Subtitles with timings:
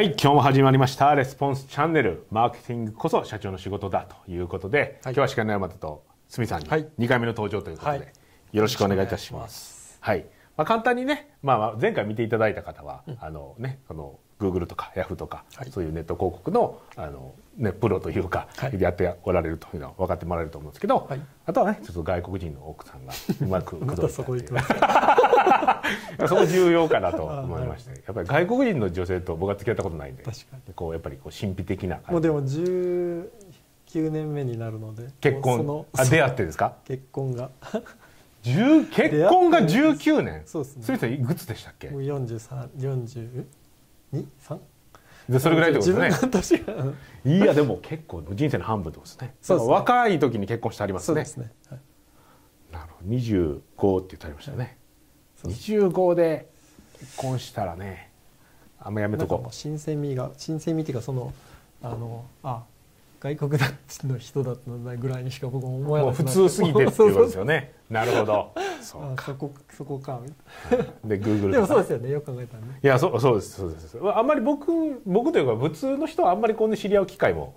[0.00, 5.12] はい今日も始まりましたレスポンスチャンネルマーケティングこそ社長の仕事だということで、はい。
[5.12, 6.88] 今日は鹿の山田と鷲見さんにはい。
[6.98, 8.12] 2回目の登場ということで、はい。
[8.52, 9.98] よろしくお願いいたします。
[10.00, 10.24] はい。
[10.56, 23.12] まあ、簡単にね、まあまあ、前回見ていただいた方は、あのねこの Google とか Yahoo とか、はい、そういうネット広告のあの、ね、プロというか、はい、やっておられるというのは分かってもらえると思うんですけど、はい、あとはねちょっと外国人の奥さんが
[23.42, 24.36] うまく 口説いたそこ
[26.28, 27.90] そこ重要かなと 思いまして。
[27.90, 30.24] やっぱり外国人の女性と僕は付き合ったことないんで
[30.74, 32.12] こうやっぱりこう神秘的な感じ。
[32.12, 35.86] もうでも19年目になるので結婚。
[35.96, 36.76] あ出会ってですか？
[36.84, 37.50] 結婚が。
[38.42, 40.42] 結婚が19年？
[40.46, 40.96] そうですね。
[40.98, 41.90] それいくつでしたっけ？
[41.90, 43.44] もう4340
[44.12, 44.58] 23?
[45.28, 45.92] でそれぐらいってこと
[46.38, 46.62] ですね。
[47.24, 49.34] いやでも結構人生の半分ってことですね。
[49.40, 51.06] そうですね若い時に結婚してありますね。
[51.06, 51.52] そうですね。
[51.68, 51.80] はい、
[52.72, 53.08] なるほど。
[53.08, 54.76] 二十五って言ってありましたよね。
[55.44, 56.48] 二十五で
[56.98, 58.10] 結婚したらね、
[58.80, 59.52] あんまやめとこう。
[59.52, 61.32] 新鮮味が新鮮味っていうかその
[61.82, 62.64] あのあ
[63.20, 63.70] 外国だ
[64.04, 67.74] の人だったぐらいにしか僕もう思えなくな普通すぎてっていうことですよね。
[67.90, 68.52] なるほど。
[68.80, 70.20] そうあそこそこか。
[70.24, 70.30] み
[70.70, 72.10] たいで Google なでもそうですよね。
[72.10, 72.80] よく考えたらね。
[72.82, 73.60] いやそうそうです。
[73.60, 73.98] そうです。
[74.02, 74.72] あんまり僕
[75.04, 77.54] 僕というか普通の人はあんまりこんな知り合う機会も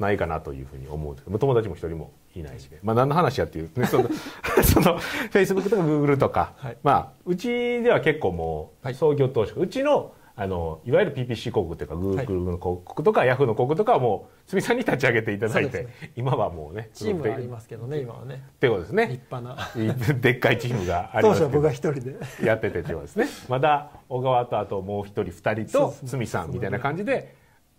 [0.00, 2.68] ないかなというふうに思う友達も一人もいないし。
[2.68, 4.08] で、まあ、何の話やっていう、ね、その
[4.64, 4.98] その
[5.30, 6.76] Facebook とか Google とか、はい。
[6.82, 7.48] まあ、うち
[7.82, 8.94] では結構もうはい。
[8.96, 18.44] 創業当初、うちのあのいわゆる PPC 広告というか Google の広告とか Yahoo の広告とかはもう鷲見さんに立ち上げていただいて、そうで今はもうねチームはありすますけどね今はね。
[18.48, 20.14] ってことです立ね派な。
[20.14, 21.40] でっかいチームがあり当ますけど。
[21.40, 22.16] 初は僕が一人で。
[22.46, 23.26] やっててってことですね。
[23.48, 27.34] まだ小川とあともう一人二人と鷲見さんみたいな感じで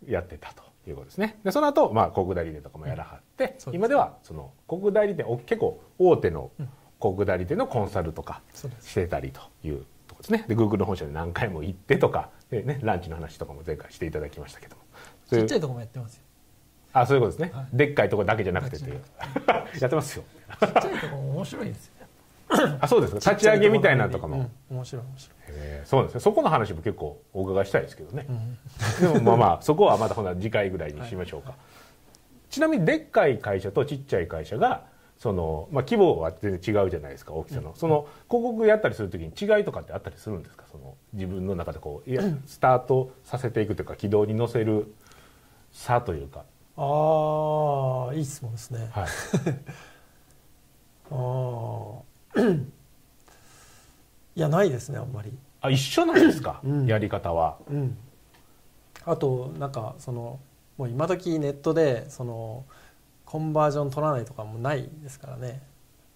[0.06, 1.40] やってたということですね。
[1.46, 8.42] でその後、まあ広告代理店とかもやらはって、そうです今ではその広告代理店お結構大手の広告代理店のコンサルとか
[8.82, 10.46] してたりというとですね。
[10.48, 14.76] で Google の本社で何回も行ってとかで、ね、ランチの話とかも前回していただきましたけど。
[14.76, 14.82] も
[15.30, 16.24] ちっちゃいとこもやってますよ。
[16.92, 17.68] あそういうことですね、はい。
[17.78, 19.02] でっかいところだけじゃなくてっていう。
[19.80, 20.24] やってますよ。
[20.60, 21.94] ちっちゃいとこも面白いですよ。
[22.82, 23.32] あそうですか。
[23.32, 24.38] 立ち上げみたいなのとかも、
[24.70, 25.36] うん面白い面白い。
[25.50, 26.20] えーそうですね。
[26.20, 28.28] そこの話も結構お伺いしたいですけどね、
[29.00, 31.54] でもまあまあそこはまたほな次回ぐらいにしましょうか、
[32.50, 34.86] ちなみにでっかい会社とちっちゃい会社が
[35.20, 40.64] その、まあ、規模は全然違うじゃないですか大きさの、その広告やったりするときに違いとかってあったりするんですか？
[40.72, 44.94] その自分の中でこういやスタートさせていくというか軌道に乗せる
[45.72, 46.46] 差というか、
[46.78, 48.88] ああいい質問ですね。
[48.92, 49.06] はい、
[51.12, 52.00] あ
[52.36, 52.40] あ
[54.36, 55.34] いやないですねあんまり。
[55.62, 56.86] あ一緒なんですか、うん。
[56.86, 57.58] やり方は。
[57.70, 57.98] うん。
[59.06, 60.40] あとなんかその
[60.78, 62.64] もう今時ネットでその
[63.30, 65.62] コンバージョン取らないとかもないですからね。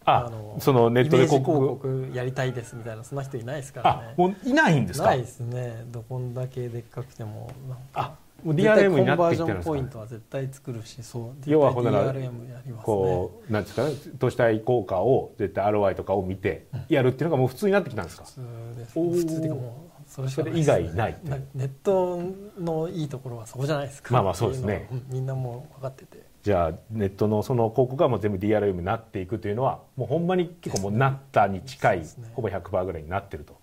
[0.06, 5.06] あのそのネットで広広告告やりたいですみたいなそんな人いないですからあねもういないんですか？
[5.08, 5.86] ないですね。
[5.92, 12.78] どこんだけでっかくてもなんかあもう DRM になっていってコンバージョンるんですかポイントは絶対作るしそう要はほんなら DRM やりますね。
[12.84, 18.24] こうなんですかね投資対効果を絶対 ROI とかを見てやるっていうのがもう普通になってきたんですか？
[18.26, 18.42] 普通
[18.78, 19.00] です。
[19.00, 22.22] 普通っていうかもうそれそれ以外ないってなネット
[22.60, 24.14] のいいところはそこじゃないですか。
[24.14, 24.88] まあまあそうですね。
[25.10, 26.22] みんなもう分かってて。
[26.44, 32.06] じゃあネットのその広告がもう全部 DRM になっていくというのはもうほんまに結構もうなったに近い、ね。
[32.34, 33.58] ほぼ100%ぐらいになってると。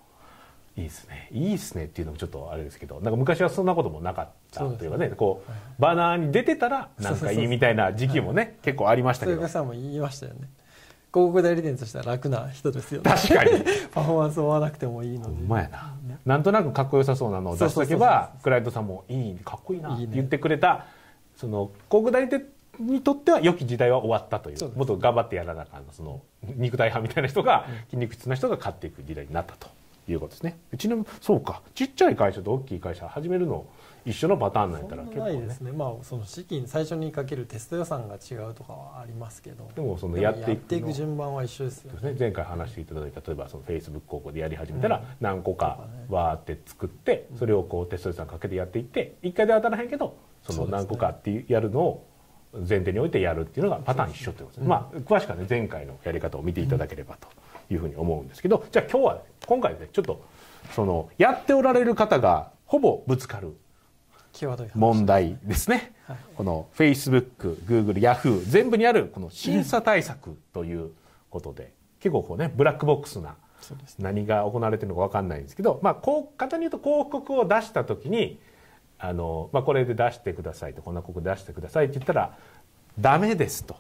[0.77, 1.28] いいですね。
[1.31, 9.37] いいですねっていうのもちょっとあれですけどなんか昔はそんなこともなかったというかねこうはいバナーに出てたらなんかいいみたいな時期もね結構ありましたけど。
[9.37, 10.41] そういう方も言いましたよね。
[10.41, 10.59] 広
[11.10, 13.10] 告代理店としては楽な人ですよね。
[13.10, 13.50] 確かに。
[13.93, 15.94] パフォーマンスを追わなくてもいいのほでんまやな。
[16.25, 20.87] なんとなくかっこよさそうなのを出しとけばクライアントさんも「いいかっこいいな」って言ってくれた
[21.37, 22.44] その広告代理店
[22.78, 29.69] にとっては良き時代は終わったというもっと頑張ってやらなあかんのその肉体派みたいな人が筋肉質な人が勝っていく時代になったと
[30.12, 30.59] いうことですね。
[30.76, 31.62] ちなみにそうか。
[31.75, 33.66] ちっちゃい会社と大きい会社始めるの
[34.04, 35.32] 一緒のパターンなんやったら結構ね。
[35.32, 35.72] なないですね。
[35.72, 39.69] まあその資金最初にかけるテスト予算が違うとかはありますけど。
[39.75, 42.12] でもそのやっていく順番は一緒ですよね。
[42.12, 52.06] ね、前回話していただいた例えばそのフェイスブック広告でやり始めたら何個かわーって作ってそれをこうテスト予算かけてやっていって1回で当たらへんけどその何個かっていうやるのを
[52.52, 57.29] 前提に置いてやるっていうのがパターン一緒ということですね、まあ詳しくはね前回のやり方を見ていただければと
[57.70, 60.22] いうふうに思うんですけどじゃあ今日はね今回ねちょっと
[60.75, 63.56] そのやっておられる方がほぼぶつかる
[64.75, 66.17] 問題ですね、はい。
[66.37, 70.93] この Facebook、Google、Yahoo 全部にあるこの審査対策という
[71.31, 73.34] ことで、結構こうねブラックボックスな
[73.99, 78.38] 何が行われてるのか分かんないんですけど、まあ、こう簡単に言うと広告を出した時に
[78.99, 82.37] あの、まあ、これで出してくださいとこんな広告出してくださいって言ったら
[83.00, 83.76] ダメですと。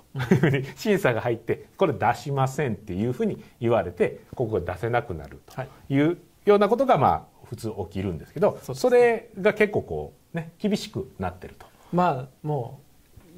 [0.76, 5.54] 審査が入ってこれ出しませんっていうふうに言われて広告が出せなくなると。
[5.54, 5.68] はい。
[5.94, 11.66] いうようなことがまあ普通起きるんですけどそれが結構こうね厳しくなってると。
[11.92, 12.80] まあも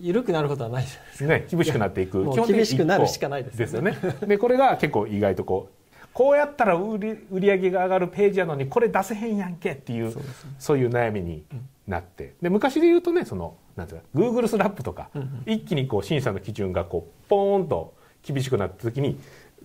[0.01, 2.19] う緩くなることはないじゃないですかね、厳しくなっていく。
[2.19, 3.97] もう基本的に厳しくなるしかないですよね。
[4.27, 10.29] でこれが結構意外とこうこうやったら売り売り上げが上がるページやのにこれ出せへんやんけっていうそうね。
[10.59, 11.45] そういう悩みに
[11.87, 12.35] なって。
[12.43, 15.43] で昔で言うとねそのなんていうか Google スラップとか、うんうん。
[15.47, 19.19] 一気にこう審査の基準がこうポーンと厳しくなった時に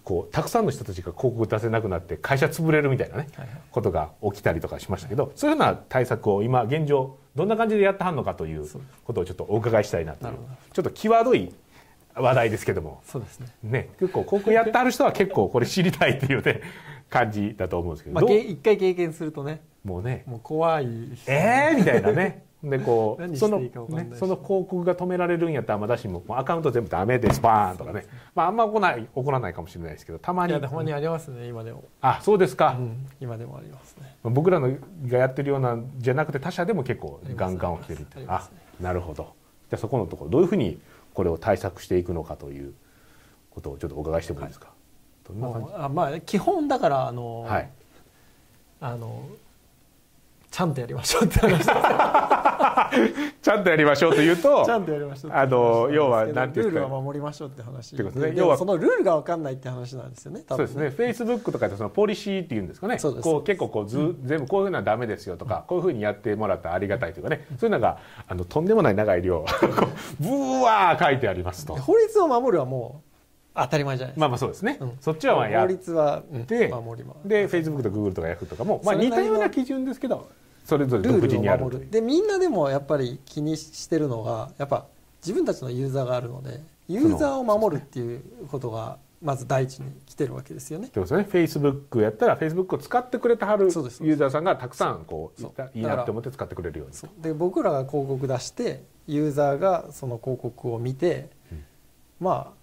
[0.03, 3.61] こうたくさんの人たちが広告出せなくなって会社潰れるみたいなね、はいはい。
[3.71, 8.65] ことが起きたりとかしましたけどそういうような対策を今現状どんな感じでやってはんのかという
[9.03, 10.33] ことをちょっとお伺いしたいなという
[10.73, 11.53] ちょっと際どい
[12.15, 13.01] 話題ですけども。
[13.05, 13.47] そうですね。
[13.63, 16.61] ね結構広告やってはる人は結構これ知りたいっていうね
[17.09, 20.23] 感じだと思うんですけど、まあ一回経験するとねもうね。
[20.25, 20.87] もう怖い
[21.27, 23.69] えーみたいなねでこう何その,、ね、
[24.13, 28.05] その広告が止められるんやったらまだしもアカウント全部ダメですバーンとかね。
[28.33, 30.51] まああんま起こらない起こらないかもしれないですけどたまに。
[30.51, 34.15] いやでほんまにありますね今でも、あそうですか、うん、今でもありますね。
[34.23, 34.75] 僕らの
[35.05, 38.57] がやってるようなんじゃなくて他社でも結構ガンガン起きてるってあね。
[38.81, 39.33] なるほど。
[39.69, 40.79] じゃあそこのところどういうふうに
[41.13, 42.73] これを対策していくのかという
[43.51, 44.69] ことをちょっとお伺いしてもいいですか、
[45.27, 47.69] どんな感もうあまあ基本だからあの、じはい。
[48.79, 49.23] あの
[50.51, 51.69] ちゃんとやりましょうって話です
[53.41, 57.95] ちゃんとやりましょうというとちゃんとやりましょうあの話要はなんていうかルールは守りましょうって話。
[57.95, 69.45] ってこと要はもそのルールが分かんないって話なんですよねそうですね、フェイスブックとかでそのポリシーっていうんですかね、こう結構こうず、全部こういうのはダメですよとか、こういうふうにやってもらったらありがたいというかね、そういうのがあのとんでもない長い量、
[70.19, 70.29] ブ
[70.63, 71.75] ワー書いてありますと。
[71.75, 71.81] で。
[71.81, 73.07] 法律を守るはもう
[73.55, 74.97] 当たり前じゃないですか、まあまあそうですね、うん。
[74.99, 76.45] そっちはまあや法っ律は、うん。
[76.45, 77.27] で守ります。
[77.27, 80.29] で、フェイスブックとかグーグルとかヤフーとかも、まあ、似たような基準ですけど、
[80.67, 81.89] それぞれ独ルールを自にある。
[81.89, 84.85] でみんなでもやっぱり気にしてるのがやっぱ
[85.21, 88.21] 自分たちのユーザーがあるのでユーザーを守るっていう
[88.51, 90.87] ことがまず第一に来てるわけですよね。
[90.87, 96.93] ってことですね、フェイスブックやったら、フェイスブックを使ってくれてはるユーザーさんがたくさんこういいいなって思って使ってくれるように。
[96.93, 97.09] そう。
[97.19, 101.63] で僕らが広告出してユーザーがその広告を見て、うん。
[102.19, 102.53] ま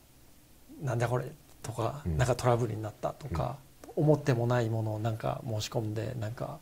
[0.83, 2.19] あなんだこれとか、うん。
[2.19, 3.57] なんかトラブルになったとか、
[3.97, 6.59] 思ってもないものをなんか申し込んでなんか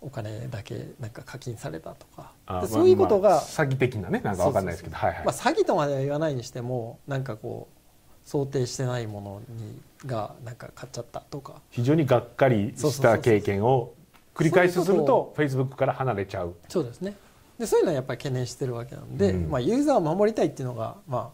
[0.00, 2.32] お金だけなんか課金されたとか。
[2.66, 11.60] そういうことが、まあ詐欺的なね、なんかわかんないですけど、詐欺とまでは言わないにしてもなんかこう想定してないものにがなんか買っちゃったとか。
[11.70, 13.94] 非常にがっかりした経験を
[14.34, 16.54] 繰り返しするとフェイスブックから離れちゃう。
[16.68, 17.14] そうですね。
[17.58, 19.50] でそういうのはやっぱり懸念してるわけなんで、うん。
[19.50, 21.28] まあ、ユーザーを守りたいっていうのが、まあ、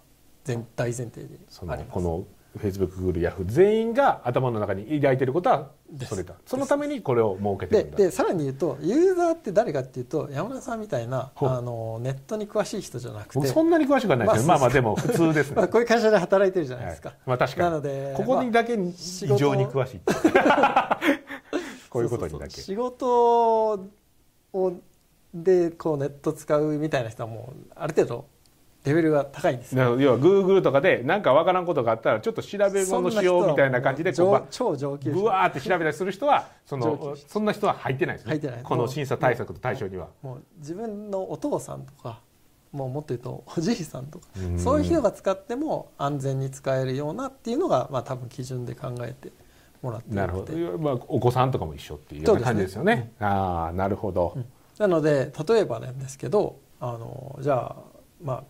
[0.45, 1.61] 全大前提であります。
[1.91, 2.25] この
[2.57, 5.71] フェイスブックグーグルヤフー全員が頭の中に抱いていることは
[6.07, 6.35] それだ。
[6.47, 7.97] そのためにこれを設けてでるんだ。
[7.99, 13.39] でさらに言うとユーザーって誰かっていうと山田さんみたいなあのネットに詳しい人じゃなくて。
[13.41, 17.19] 僕そんなに詳しくはないですけど、まあまあまあでも普通ですね、まあ、こういう会社で働いてるじゃないですか、はい。
[17.27, 17.71] まあ確かに。
[17.71, 18.77] なのでここにだけ異
[19.37, 20.01] 常に詳しい
[21.91, 22.61] こういうことにだけ。
[22.61, 23.73] 仕事
[24.53, 24.73] を
[25.35, 28.27] でこうネット使うみたいな人はもうある程度
[28.85, 29.83] レベルが高いんですよ。
[29.83, 35.21] なので要はグーグルとかで何かわからんことがあったらちょっと調べ物しようみたいな感じでこうば超上級者。
[35.21, 38.31] ぶわーって調べたりする人はそ上のそんな人は入ってないですね。
[38.33, 38.61] 入ってない。
[38.63, 40.09] この審査対策と対象には。
[40.23, 42.21] もう自分のお父さんとか
[42.73, 44.59] もうもっと言うとおじいさんとかうん。
[44.59, 49.33] そういう人が使っても安全に使えるようなっていうのがまあ多分基準で考えて
[49.81, 53.13] もらってなるほてど、まあ、お子さんとかも一緒っていう感じですよね。
[53.21, 54.37] ああなるほど、
[54.79, 57.77] なので例えばなんですけどあのじゃあ
[58.23, 58.45] まあ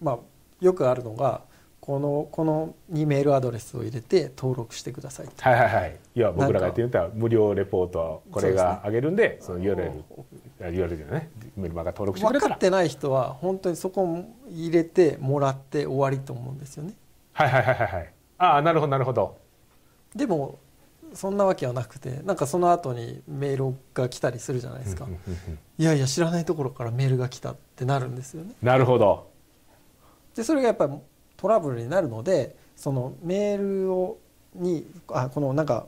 [0.00, 0.18] まあ
[0.60, 1.42] よくあるのが
[1.80, 5.32] このこのにメールアドレスを入れて登録してくださいと。
[5.42, 5.96] はいはいはい。
[6.14, 10.02] いや僕らが言ってみたら無料レポートはこれがあげるんでその URL
[10.60, 16.92] あ URL じゃないメルマガ登録してくれた分からってない人は本当にそこを入れてもらって終わりと思うんですよね。
[17.32, 18.12] はいはいはいはいはい。
[18.36, 19.38] ああなるほどなるほど。
[20.14, 20.58] でも
[21.14, 25.06] そんなわけはなくてなんかその後にメールが来たりするじゃないですか、
[25.78, 28.52] いやいや知らないところからメールが来たってなるんですよね。
[28.62, 29.27] なるほど
[30.38, 30.92] でそれがやっぱり
[31.36, 34.18] トラブルになるのでそのメールを
[34.54, 35.86] にあこのなんか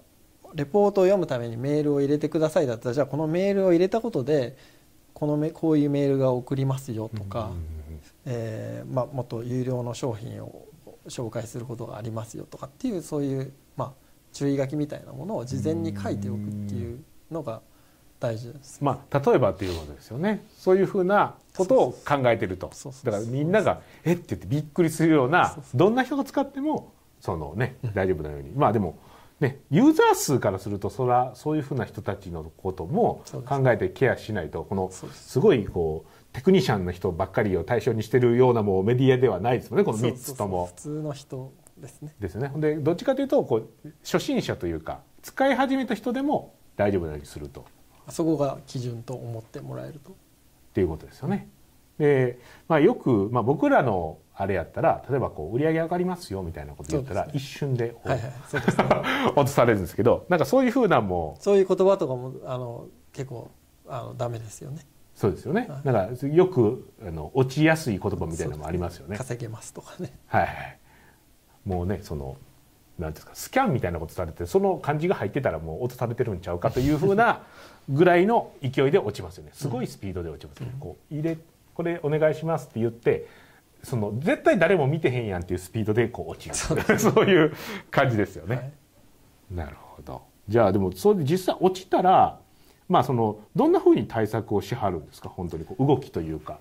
[0.57, 4.57] レポートを読むためにメールを入れてくださいだったらじゃあこのメールを入れたことで
[5.15, 7.53] このめこういうメールが送りますよとか、
[8.25, 10.67] えーまあ、もっと有料の商品を
[11.07, 13.93] 紹介することがありますよとかっていうそういう、まあ、
[14.33, 17.61] 注意書きみたいなものを事前に書いておくっていうのが
[18.21, 18.53] 大事。
[18.53, 18.79] です。
[18.85, 20.45] まあ、例えばということですよね。
[20.57, 22.71] そういうふうなことを考えてると。
[23.05, 28.51] だからみんなが「えっ?」て言ってびっくりするようなどんな人が使ってもそのね大丈夫なように。
[28.51, 28.99] まあでも
[29.41, 35.07] ねユーザー数からするとそらそういうふうな人たちのことも考えてケアしないとこのす。
[35.13, 40.67] すごいこうテクニシャンの人ばっかりを対象にしてるようなもうメディアではないですもんねこの3つとも。
[40.67, 42.15] 普通の人ですね。
[42.21, 42.53] ですよね。
[42.57, 47.65] でどっちかというとこう初心者というか使い始めた人でも大丈夫なようにすると。
[48.11, 50.11] そこが基準と思ってもらえると。
[50.11, 50.15] っ
[50.73, 51.49] ていうことですよね。
[51.99, 58.33] で、まあ、よく、まあ、僕らのあれやったら例えばこう売り上げ上がりますよみたいなこと言ったら、そうです一瞬ではいはい
[59.29, 63.51] 落とされるんですけどなんかそういうふうなんもそういう言葉とかもあの結構
[63.87, 64.87] あのダメですよね。
[65.15, 65.93] そうですよね、はい。
[65.93, 69.19] なんかよくあの落ちやすい言葉みたいなのもありますよね。
[69.19, 70.11] 稼げますとかね。
[70.27, 70.79] はいはい、
[71.67, 72.39] もうねその
[73.01, 77.43] なんですかスキャンみたいなことされてその漢字が入ってたらもう落とされてるんちゃうかというふうな
[77.89, 79.51] ぐらいの勢いで落ちますよね。
[79.55, 81.39] すごいスピードで落ちますね、こう入れ
[81.75, 83.27] これお願いしますって言って
[83.83, 86.55] その絶対誰も見てへんやんっていうスピードでこう落ちる。
[86.55, 86.75] そ
[87.23, 87.25] う。
[87.25, 87.53] いう
[87.91, 88.57] 感じですよね。
[88.57, 88.73] はい。
[89.51, 90.23] なるほど。
[90.49, 92.39] じゃあでもそれで実際落ちたら
[92.89, 95.29] まあそのどんなふうに対策をしはるんですか？
[95.29, 96.59] 本当にこう動きというか。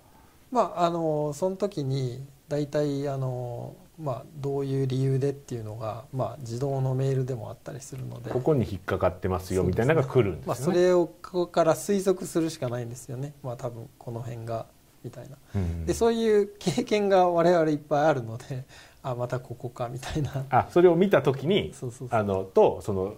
[0.52, 8.32] まああのその時に大体あのまあどういう理由でっていうのがまあ自動のメールでもあったりするので。
[8.32, 10.48] ここに引っかかってますよみたいなのが来るんですよね。
[10.48, 13.34] まあそれをここから推測するしかないんですよね。
[13.44, 14.66] まあ多分この辺が
[15.04, 15.38] みたいな。
[15.56, 18.64] うんでそういう経験が我々いっぱいあるので
[19.04, 20.46] あまたここかみたいな。
[20.50, 22.20] あそれを見た時にそうそうそう。
[22.20, 23.16] あのとその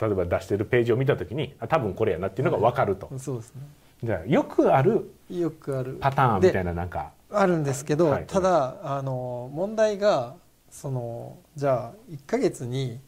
[0.00, 3.62] 例えば出してるページを見た時にあ多分これやなっていうのが分かると、そうですね。
[4.04, 5.98] じゃあよくあるよくある。
[6.00, 8.26] パターンみたいでななんかあるんですけど、はい。
[8.26, 10.36] ただあの問題が
[10.70, 13.00] そのじゃあ1ヶ月に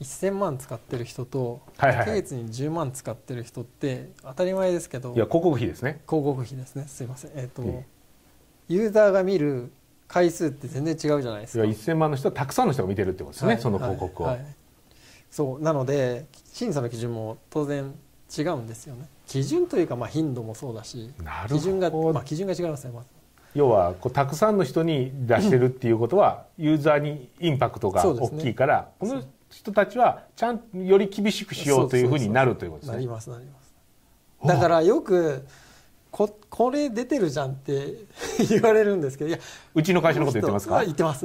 [0.00, 2.06] 1000万使ってる人とはいはいはい。
[2.06, 6.00] 1ヶ月に10万使ってる人って当たり前ですけどいや広告費ですね。
[6.08, 6.84] 広告費ですね。
[6.86, 7.32] すいません。
[7.34, 7.86] えっ、と、いえ。
[8.68, 9.70] ユーザーが見る
[10.08, 11.64] 回数って全然違うじゃないですか。
[11.64, 13.60] いや1000万の人はたくさんの人が見てるってことですね、はい。
[13.60, 14.36] その広告を、はい。
[14.36, 14.46] はい。
[15.34, 17.92] そうなので審査の基準も当然
[18.38, 21.10] 違うんですよね基準というかまあ頻度もそうだし
[21.48, 23.08] 基準が、まあ、基準が違いますねまず
[23.54, 32.94] 要はこうたくさんの人に出してるっていうことは、ユーザーにインパクトが大きいから、この人たちはちゃんとより厳しくしようというふうになるということですね。
[32.96, 33.72] なりますなります。
[34.44, 35.46] だからよく
[36.10, 37.94] ここれ出てるじゃんって
[38.48, 39.38] 言われるんですけどいや
[39.72, 40.78] うちの会社のこと言ってますか？
[40.78, 41.24] あ言ってます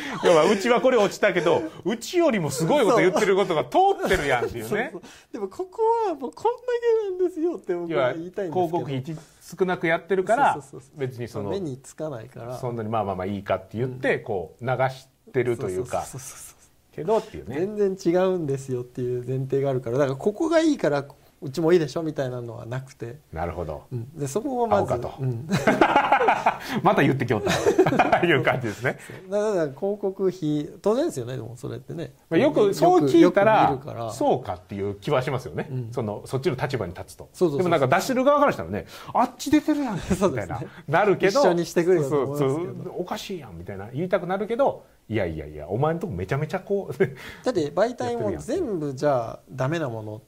[0.24, 4.90] 要はうちはこれ落ちたけどうちよりもすごいこと言ってることが通ってるやんっていうね。
[4.92, 5.10] そうそう。
[5.32, 6.60] でもここはもうこんだ
[7.08, 8.66] けなんですよって僕要はは言いたいんですけど。
[8.66, 9.16] 広告費
[9.58, 10.58] 少なくやってるから
[10.96, 12.58] 別にその目につかないから。
[12.58, 16.56] そんなにまあまあまあいいかって言ってこう流してるというかそうそうそうそう。
[16.96, 17.56] けどっていうね。
[17.58, 21.04] 全然違うんですよっていう前提があるからだからここがいいから
[21.42, 23.84] うちもいいでしょみたいなのはなくて、なるほど。
[23.92, 24.18] うん。
[24.18, 25.48] でそこをまずうん、
[26.82, 28.20] また言ってきよった。
[28.20, 28.98] と いう感じですね。
[29.30, 33.78] だから広告費当然ですよねでもそれってね、まあよくそう聞いたら
[34.12, 35.88] そうかっていう気はしますよね、うん。
[35.92, 37.28] そのそっちの立場に立つと。
[37.32, 39.94] そうそうそうでもなんか出してる側からしたらねあっち出てるやん。
[39.96, 40.46] みたいですね。
[40.46, 40.60] な。
[40.88, 46.98] なるけど一緒にしてくれそうそうおかしいやんみたいな言いたくなるけどいやいやいやお前んとこめちゃめちゃこう
[47.44, 50.22] だって媒体も全部じゃあダメなもの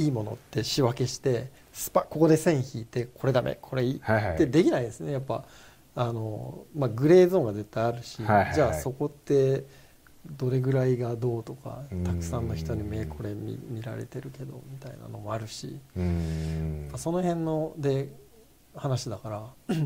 [0.00, 4.34] いいものって仕分けしてスパここで線引いてこれダメこれいいはいはい。
[4.34, 5.12] ってできないですね。
[5.12, 5.44] やっぱ
[5.94, 8.54] あの、まあ、グレーゾーンが絶対あるし、はいはいはい。
[8.54, 9.64] じゃあそこって
[10.26, 12.04] どれぐらいがどうとかうん。
[12.04, 15.78] たくさんの人に目これ見見られてるけどみたいなのもあるし、
[16.96, 18.08] その辺ので
[18.74, 19.76] 話だから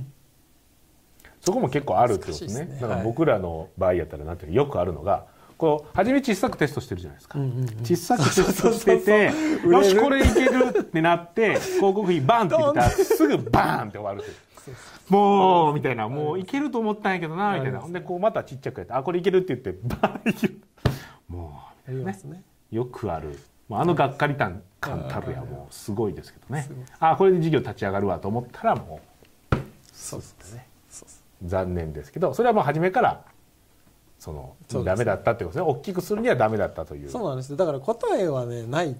[1.40, 2.66] そこも結構あるってことですね。
[2.66, 7.66] ねだから僕らの場合やったらなんていうのよくあるのがこう初め小さくテストしてるじゃないですか、うんうんうん。
[7.84, 9.32] 小さくテストしてて
[9.68, 14.37] よしこれいけるってなって広告費バンって言ったらすぐバーンって終わるという。
[15.08, 16.08] もうみたいな。
[16.08, 17.80] もういけると思ったんやけどなみたいな。
[17.80, 20.61] ほんでこうまたちっちゃくやってあこれいけるって言ってバーンいける。
[21.28, 22.42] もやりますね。
[22.73, 23.38] うよくある。
[23.68, 25.40] もうあのがっかり感感たるや。
[25.40, 26.68] はいもうすごいですけどね。
[26.99, 29.00] あこれで事業立ち上がるわと思ったらも
[29.92, 30.56] そうそうです。
[31.42, 33.25] う残念ですけどそれはもう初めから
[34.25, 35.71] そのそうですダメだったってことですね。
[35.71, 37.11] 大きくするにはダメだったという。
[37.11, 37.50] そうなんです。
[37.50, 38.97] よだから答えはねない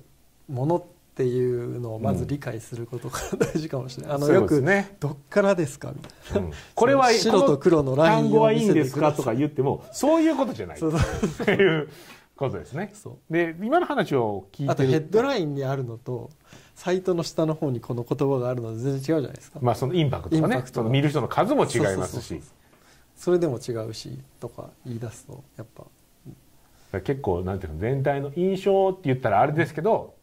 [0.50, 4.97] ものっていうのをまず理解することから大事かもしれない、あのよく、ね。
[5.00, 6.52] どっからですかみたいな、うん。
[6.75, 10.78] これは 白と黒のラインを単語はいいんですかとか言ってもそういうことじゃない。
[10.78, 11.88] そうっていう
[12.37, 12.90] ことですね。
[12.93, 13.33] そう。
[13.33, 16.28] で今の話を聞いてるあとヘッドラインにあるのと
[16.75, 20.49] サイトの下の方にこの言葉があるのと全然違うじゃないですか、まあそのインパクトイが。
[20.49, 22.40] ねその見る人の数も違いますそうそうそうしそう
[23.25, 27.00] それでも違うしとか言い出すとやっぱ。
[27.00, 30.14] 結構なんていうの全体の印象って言ったらあれですけど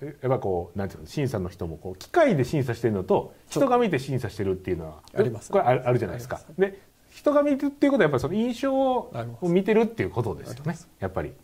[0.00, 5.50] やっぱこうなんていうの審査の人もこう機械で審査してるのと人が見て審査してるっていうのはあります。
[5.50, 6.40] これあるあるじゃないですか。
[6.58, 11.28] で人が見てるっていうことはやっぱりその印象を見てるっていうことですよねやっぱり。
[11.28, 11.38] って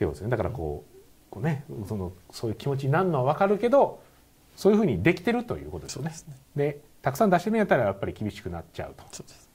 [0.00, 4.02] ことですねだからこうこうねそのそういう気持ちになるのは分かるけど
[4.56, 6.12] そういうふうにできてるということですよね。
[6.56, 9.04] でたくさん出してるんやったらやっぱり厳しくなっちゃうと。
[9.12, 9.45] そうです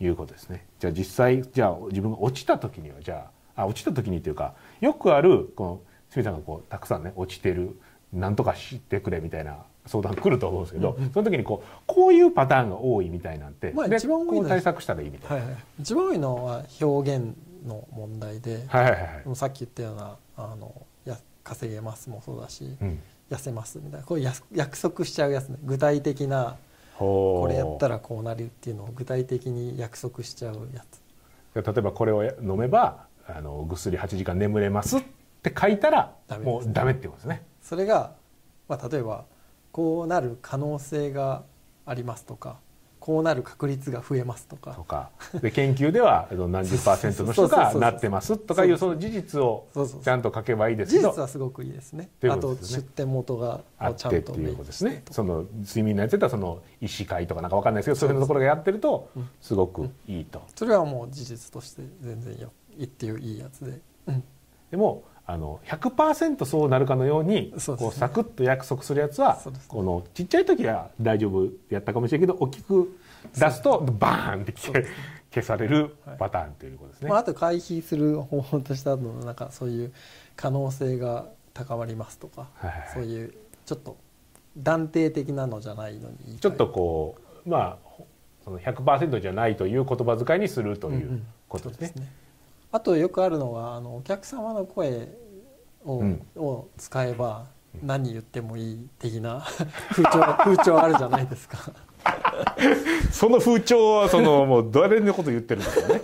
[0.00, 0.66] いうことですね。
[0.78, 7.78] じゃあ実際じゃあ自分が落ちた時にはじゃああ落ちた時にというかよくあるこの清水さんがこうたくさんね落ちてる
[8.12, 15.36] なんとかしてくれみたいな相談来ると思うんですけど、その時にこうこういうパターンが多いみたいなんて、まあで一番多いの対策したらいいみたいな。
[15.36, 17.36] はいはい、一番多いのは表現
[17.66, 18.98] の問題で、はいはいは
[19.32, 23.00] いさっき言ったようなあのや稼げますもそうだし、うん。
[23.28, 25.58] 痩せますみたいなこうや約束しちゃうやつね。
[25.64, 26.56] 具体的な
[26.98, 31.02] これやったらこうなるっていうのを具体的に約束しちゃうやつ。
[31.54, 35.02] 例えばこれを飲めばあのぐっすり8時間眠れますっ
[35.42, 37.44] て書いたらもうダメってことですね。
[37.62, 38.14] それが、
[38.68, 39.24] まあ、例えば
[39.72, 41.44] こうなる可能性が
[41.84, 42.58] ありますとか
[43.06, 45.10] こうなる確率が増えますととか。
[45.32, 49.68] かで研究では何十パーセントの人がなってますとかいうその事実を
[50.02, 51.10] ちゃんと書けばいいですけど。
[51.10, 52.10] 事実はすごくいいですね。
[52.20, 52.82] とですね。
[52.82, 55.04] 出典元があっちゃんとてっていうことですね。
[55.12, 59.28] その睡眠のやったらその医師会とかなんかわかんないですけどそういうところがやってるとうん。
[59.40, 60.42] すごくいいと。
[60.56, 64.24] それはもう事実として全然よいいっていういいやつで、うん、
[64.72, 72.96] でもあの100%そうなるかのようにこうサクッと約束するやつはこのちっちゃい時は大丈夫やったかもしれないけど大きく
[73.34, 77.10] 出すとバーンって消されるパターンということですね。
[77.10, 79.92] まあ、あと回避する方法としてはなんかそういう
[80.36, 82.90] 可能性が高まりますとか、はいはいはい。
[82.94, 83.96] そういうちょっと
[84.56, 88.06] 断定的なのじゃないのにちょっとこうまあほ
[88.44, 91.88] その100%じゃないという言葉遣いにするということですね。
[91.96, 92.04] そう
[92.72, 95.08] あとよくあるのはあのお客様の声
[95.84, 96.26] を,、うん。
[96.36, 97.46] を使えば
[97.82, 99.44] 何言ってもいい的な
[99.90, 101.58] 風潮 風潮あるじゃないですか。
[103.10, 106.00] その風潮はそのもう誰のこと言ってるんですかね。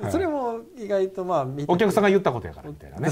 [0.00, 0.12] はい。
[0.12, 3.10] それも意外とまあお客さんが言ったことやからみたいなね。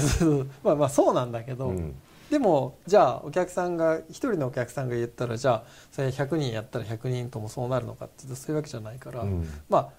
[0.63, 1.95] まあまあそうなんだけど、うん。
[2.29, 9.47] でもじゃあお客さんが一人のお客さんが言ったらじゃあそれ100人やったら100人ともそうなるのかっていうとそういうわけじゃないから、うん。
[9.69, 9.89] まあ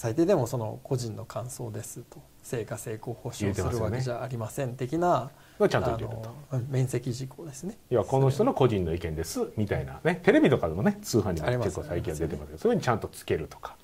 [0.00, 6.34] 最低でもその個人の感想ですと成果成功保証するわけじゃありません的な、はちゃんと言ってると。
[6.70, 7.76] 面積事項ですね。
[7.90, 10.18] 要はこの人の個人の意見ですみたいなね。
[10.22, 13.76] テレビとかでもね通販にも結構最近は出てますけどそういうふうにちゃんとつけるとか。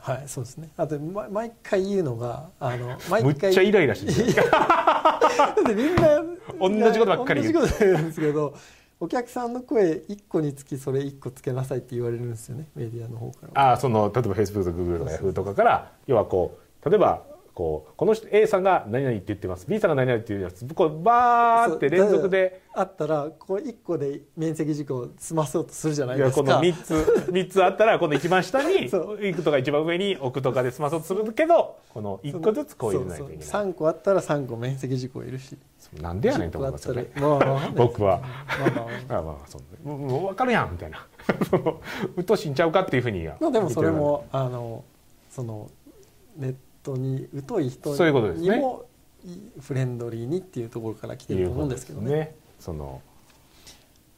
[0.00, 0.68] はいそうですね。
[0.76, 6.22] あと、ま、毎回言うのがあの 毎むっ回ちゃイライラしてる だってみんな
[6.60, 7.54] 同じことばっかり言う。
[7.54, 8.54] 同じこと言うんですけど
[8.98, 13.68] お客さんの声1個につきそれ1個つけなさいって言われるんですよねメディアの方からは。
[13.70, 17.22] ああその例えば Facebook とか Google とか Yahoo とかから要はこう例えば
[17.54, 19.66] こうこの人 A さんが何々って言ってます。
[19.68, 20.66] B さんが何々って言うやつ。
[20.74, 33.46] こうバーって連続であったらこう1個で面積事項を済まそうとするじゃないいやこのですか3つ 三つあったらこの一番下に行くとか一番上に置くとかで済まそうとするけどこの1個ずつこう入れないといけない。
[33.46, 35.56] そうそう3個あったら3個面積事項いるし。
[36.00, 37.10] なんでやねんと10個思いますよね。
[37.14, 38.20] まあわかんないです僕は。
[38.20, 39.18] まあまあまあ。
[39.18, 41.06] あまあそうもう分かるやんみたいな。
[42.16, 44.84] うっとうしいんちゃうかっていうふうにはまあでもそれもあの
[45.30, 45.70] その
[46.36, 48.56] ネットに疎い人そういうことですね。
[48.56, 48.84] にも
[49.24, 53.00] いフレンドリーにっていうところから来てると思うんですけどねその、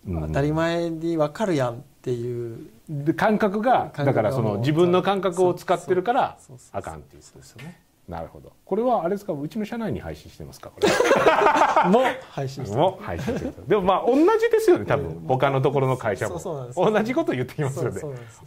[0.06, 0.26] うん。
[0.28, 2.70] 当たり前に分かるやんっていう。
[2.88, 6.38] で感覚がだからその自分の感覚を使ってるから
[6.72, 7.80] あかんっていうことですよね。
[8.08, 8.54] なるほど。
[8.64, 9.34] これはあれですか？
[9.34, 10.70] うちの社内に配信してますか？
[10.70, 10.88] これ。
[11.90, 13.54] も配信しても配信してる。
[13.68, 15.08] でもまあ同じですよね多分。
[15.08, 15.26] うん。
[15.26, 16.40] 他のところの会社も。
[16.74, 18.00] 同じこと言ってきますよね。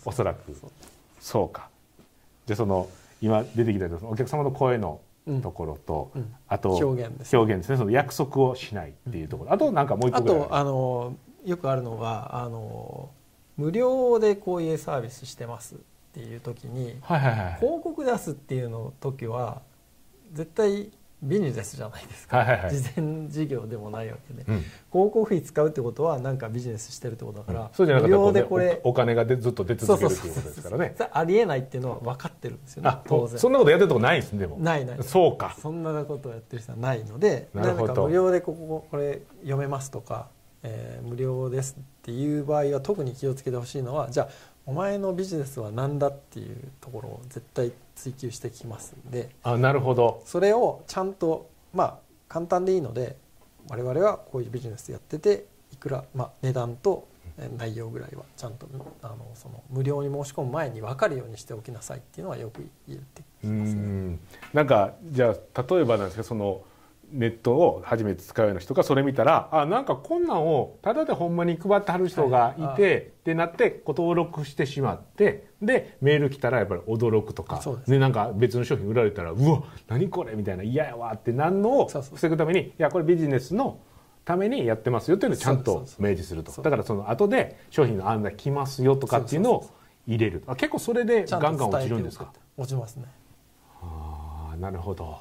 [0.04, 0.40] おそらく。
[1.20, 1.70] そうか。
[2.48, 2.90] じゃあその
[3.22, 5.00] 今出てきたお客様の声の
[5.40, 6.34] ところと、うん。
[6.48, 7.78] あと表現です表現ですね。
[7.78, 10.48] その約束をしないっていうところ、あとなんかもう一あ個ぐらい。
[10.48, 11.16] とあの
[11.46, 13.10] よくあるのがあの
[13.58, 15.78] 無料でこういうサービスしてますっ
[16.14, 17.56] ていう時にはいはいはい。
[17.60, 19.62] 広告出すっていうの時は
[20.34, 20.92] 絶対
[21.24, 22.76] ビジネスじゃないですか、はいはいはい。
[22.76, 24.58] 事前事業でもないわけで、うん。
[24.58, 30.96] 広告費使うってことはなんかビジネスしてるってことだから、そうじゃなかったら無料でこれねおお金がでずっと出続けるっていうことですからね。
[31.12, 33.40] ありえないっていうのは分かってるんですよねあ当然。
[33.40, 34.58] そんなことやってるとこないですねでも。
[34.58, 35.04] ないない。
[35.04, 35.56] そうか。
[35.62, 40.30] そんなことをやってる人はないのでなるか無料でこここれ読めますとか、
[40.64, 44.30] えー無料ですっていう場合は特に気をつけてほしいのはじゃあ
[44.66, 51.98] お前のビジネスは何だっていうところを絶対追求してきますんであなるほどそれをちゃんとまあ
[52.28, 53.18] 簡単でいいので
[53.70, 58.68] 我々はこういうビジネスやってていくら、まあ、値段とえー内容ぐらいはちゃんと
[59.02, 63.82] あのその無料に申し込む前に分かるようにしておきなさいっていうのはよく言ってうきますね。
[63.82, 64.20] ん
[64.54, 66.62] なんかじゃあ例えばなんですその
[67.12, 72.98] ネットを初めて使うような人がそれ見たらあなんかこんなんをただでほんまに配ってはる人がいて、はい。
[73.22, 77.92] ってなってこう登録してしまってでメール来たらやっぱり驚くとかです。
[77.92, 83.80] でなんか別の商品売られたらうわ何これみたいな嫌やわってなんのを防ぐためにいやこれビジネスの
[84.26, 86.62] ためにやってますよっていうのをちゃんと明示すると。
[86.62, 89.70] だからその後で商品の案内来ますよとかっていうのを
[90.08, 90.44] 入れる。
[90.48, 92.34] あ結構それでガンガン落ちるんですか？
[92.58, 93.06] 落ちますね。
[93.84, 95.20] ああなるほど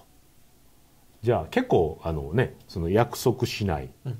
[1.22, 4.18] じゃあ結構あのねその約束しない、うん。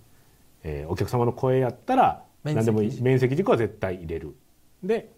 [0.62, 4.34] えーお客様の声やったら何でもいい軸面積軸は絶対入れる。
[4.82, 5.10] で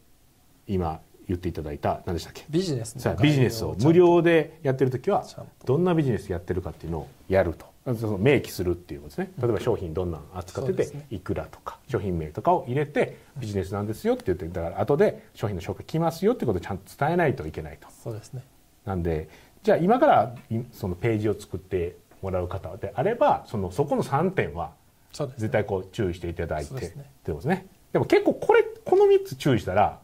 [0.66, 2.44] 今言っていただいた何でしたっけ？
[2.50, 5.24] ビジネスのさあビジネスを無料でやってる時は
[5.64, 7.72] どんなビジネスやってるかっていうのをやると。
[7.84, 9.32] その明記するっていうことですね。
[9.42, 17.88] 例えば商品どんなん扱ってていくらとか商品名とかを入れてビジネスなんですよって言ってだから後で商品の紹介来ますよってことをちゃんと伝えないといけないと。
[17.90, 18.44] そうですね。
[18.84, 19.28] なんで
[19.62, 24.72] じゃあ今からいそのページを作ってもらう方であればそのそこの3点は
[25.12, 27.66] 絶対こう注意していただいてってことですね。
[27.92, 29.98] でも結構これこの3つ注意したら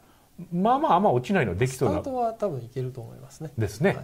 [0.52, 3.50] まあまああんま落ちないのできスタそうなートは多分いけると思いますね。
[3.58, 3.90] ですね。
[3.90, 3.98] はい。
[3.98, 4.00] っ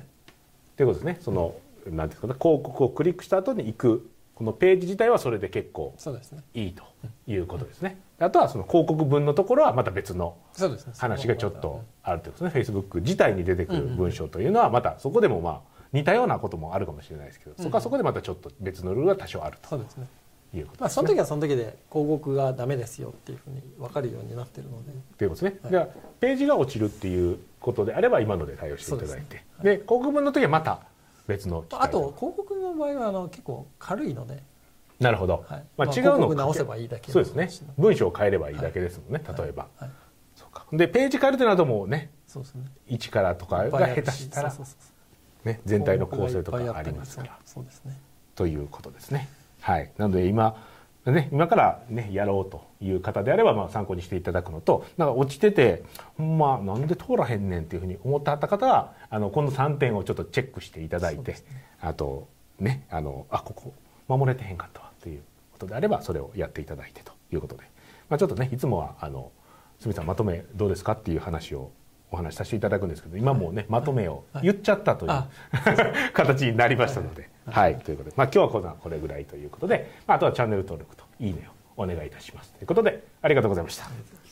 [0.76, 1.18] ていうことですね。
[1.20, 1.54] その
[1.90, 5.94] なんていうかな広告をクリックした後に行くこのページ自体はそれで結構
[6.54, 6.82] いいと
[7.26, 7.98] いうことですね。
[8.18, 10.36] あとはその広告文のところはまた別の
[10.98, 12.80] 話がちょっとあるということですね。
[12.80, 15.60] Facebook 自体に出てくる文章というのはまたそこでもまあ
[15.92, 20.08] 似たようなこともあるかもしれないですけど、そこはそこでまたちょっと別のルールが多少あるそうですね。
[20.50, 20.94] ということまあですね。
[20.94, 24.92] その時はその時で広告がダメですよっていうふうに分かるようになってるので。
[25.16, 25.60] ということですね。
[25.62, 25.70] はい。
[25.70, 30.80] じゃあページが落ちるっていうことであれば今ので対応していただいて、で広告文の時はまた
[31.26, 34.42] 別のあと広告の場合はあの結構軽いので、
[35.00, 35.44] なるほど。
[35.48, 37.68] はいまあまあ違うのを直せばいいだけのそうですね。
[37.78, 39.22] 文章を変えればいいだけですもんね。
[39.26, 39.66] はい例えば。
[39.76, 39.90] はい
[40.34, 40.66] そうか。
[40.72, 44.90] でページ変えるとなどもね、そうですね一からとかが下手したらそうそうそ
[45.44, 47.96] うね全体の構成とかありますからそうですね
[48.34, 49.28] ということですね。
[49.60, 49.90] はい。
[49.96, 50.56] なので今
[51.12, 55.82] ね今からねやろうという方であればまあ参考にしていただくのと、なんか落ちてて
[56.16, 61.38] ほんまなんで通らへんねんっていうふうに思ってはった方はあのこの3点をちょっとチェックしていただいて、ね。
[61.80, 63.74] あとねあのあここ
[64.08, 67.64] 守れてへんかったわということであればそれをやっていただいてということで、
[68.08, 69.30] まあちょっとねいつもはあの
[69.80, 71.70] すみさんまとめどうですかっていう話を
[72.10, 75.28] お話しさせていただくんですけど今もうねまとめを言っちゃったという、あ。
[76.14, 84.23] 形になりましたので、はい、ということで、まあ、今日はこんなこれぐらいということで、まあ、あとはチャンネル登録といいねをお願いいたしますということでありがとうございました。